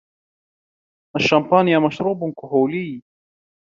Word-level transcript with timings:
الشّامبانيا 1.15 1.79
مشروب 1.79 2.33
كحولي. 2.33 3.01